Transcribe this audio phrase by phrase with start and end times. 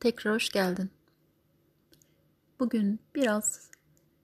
[0.00, 0.90] Tekrar hoş geldin.
[2.60, 3.70] Bugün biraz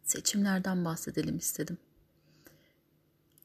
[0.05, 1.79] seçimlerden bahsedelim istedim.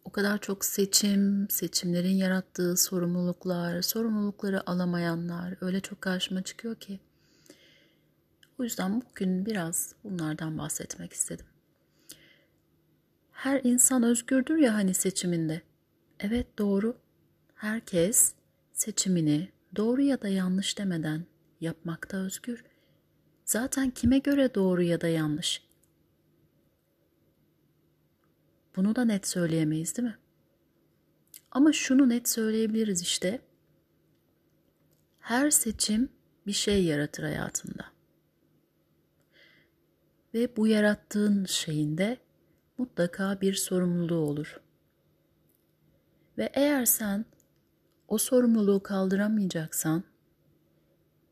[0.05, 6.99] O kadar çok seçim, seçimlerin yarattığı sorumluluklar, sorumlulukları alamayanlar öyle çok karşıma çıkıyor ki.
[8.59, 11.45] O yüzden bugün biraz bunlardan bahsetmek istedim.
[13.31, 15.61] Her insan özgürdür ya hani seçiminde.
[16.19, 16.97] Evet doğru.
[17.55, 18.33] Herkes
[18.73, 21.30] seçimini doğru ya da yanlış demeden
[21.61, 22.63] yapmakta özgür.
[23.45, 25.63] Zaten kime göre doğru ya da yanlış?
[28.75, 30.17] Bunu da net söyleyemeyiz değil mi?
[31.51, 33.41] Ama şunu net söyleyebiliriz işte.
[35.19, 36.09] Her seçim
[36.47, 37.85] bir şey yaratır hayatında.
[40.33, 42.17] Ve bu yarattığın şeyinde
[42.77, 44.61] mutlaka bir sorumluluğu olur.
[46.37, 47.25] Ve eğer sen
[48.07, 50.03] o sorumluluğu kaldıramayacaksan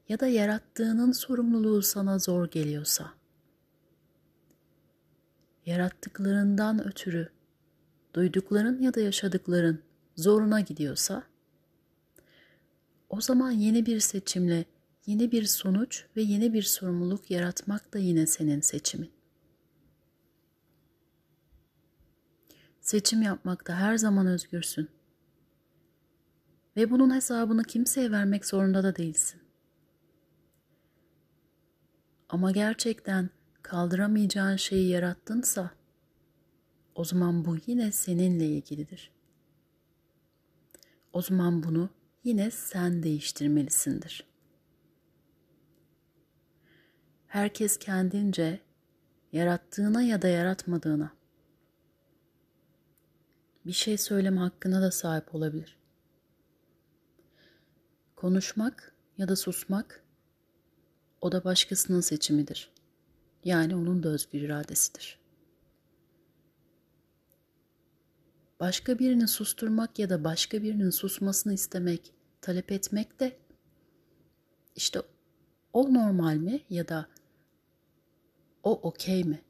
[0.09, 3.13] ya da yarattığının sorumluluğu sana zor geliyorsa,
[5.65, 7.29] yarattıklarından ötürü
[8.13, 9.83] duydukların ya da yaşadıkların
[10.15, 11.23] zoruna gidiyorsa,
[13.09, 14.65] o zaman yeni bir seçimle
[15.05, 19.11] yeni bir sonuç ve yeni bir sorumluluk yaratmak da yine senin seçimin.
[22.81, 24.89] Seçim yapmakta her zaman özgürsün.
[26.75, 29.48] Ve bunun hesabını kimseye vermek zorunda da değilsin.
[32.29, 33.29] Ama gerçekten
[33.61, 35.71] kaldıramayacağın şeyi yarattınsa
[36.95, 39.11] o zaman bu yine seninle ilgilidir.
[41.13, 41.89] O zaman bunu
[42.23, 44.23] yine sen değiştirmelisindir.
[47.27, 48.59] Herkes kendince
[49.31, 51.11] yarattığına ya da yaratmadığına
[53.65, 55.77] bir şey söyleme hakkına da sahip olabilir.
[58.15, 60.03] Konuşmak ya da susmak
[61.21, 62.71] o da başkasının seçimidir.
[63.43, 65.19] Yani onun da özgür iradesidir.
[68.59, 73.37] Başka birini susturmak ya da başka birinin susmasını istemek, talep etmek de
[74.75, 75.01] işte
[75.73, 77.07] o normal mi ya da
[78.63, 79.41] o okey mi?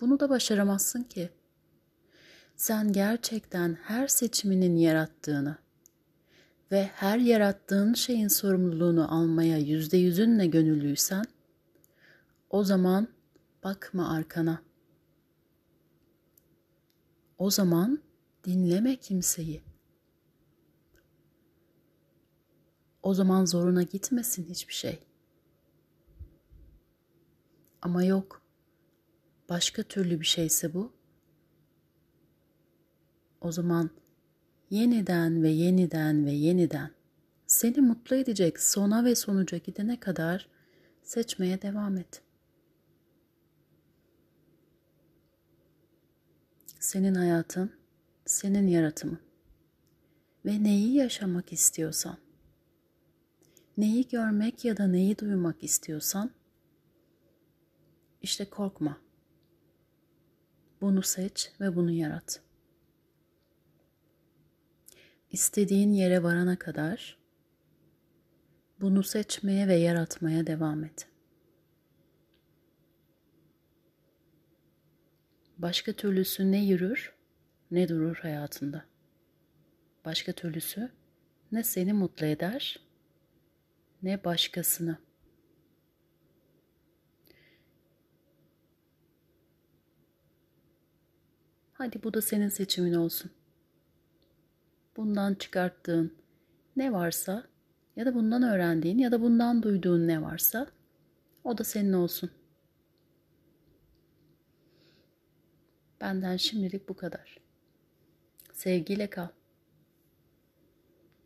[0.00, 1.30] Bunu da başaramazsın ki.
[2.56, 5.58] Sen gerçekten her seçiminin yarattığını,
[6.72, 11.24] ve her yarattığın şeyin sorumluluğunu almaya yüzde yüzünle gönüllüysen,
[12.50, 13.08] o zaman
[13.64, 14.62] bakma arkana.
[17.38, 18.02] O zaman
[18.44, 19.62] dinleme kimseyi.
[23.02, 25.02] O zaman zoruna gitmesin hiçbir şey.
[27.82, 28.42] Ama yok.
[29.48, 30.92] Başka türlü bir şeyse bu.
[33.40, 33.90] O zaman
[34.70, 36.90] yeniden ve yeniden ve yeniden
[37.46, 40.48] seni mutlu edecek sona ve sonuca gidene kadar
[41.02, 42.22] seçmeye devam et.
[46.80, 47.72] Senin hayatın,
[48.26, 49.18] senin yaratımın.
[50.46, 52.16] Ve neyi yaşamak istiyorsan,
[53.76, 56.30] neyi görmek ya da neyi duymak istiyorsan,
[58.22, 59.00] işte korkma.
[60.80, 62.43] Bunu seç ve bunu yarat
[65.34, 67.18] istediğin yere varana kadar
[68.80, 71.08] bunu seçmeye ve yaratmaya devam et.
[75.58, 77.14] Başka türlüsü ne yürür
[77.70, 78.84] ne durur hayatında.
[80.04, 80.90] Başka türlüsü
[81.52, 82.80] ne seni mutlu eder
[84.02, 84.98] ne başkasını.
[91.72, 93.30] Hadi bu da senin seçimin olsun
[94.96, 96.16] bundan çıkarttığın
[96.76, 97.44] ne varsa
[97.96, 100.66] ya da bundan öğrendiğin ya da bundan duyduğun ne varsa
[101.44, 102.30] o da senin olsun.
[106.00, 107.38] Benden şimdilik bu kadar.
[108.52, 109.28] Sevgiyle kal.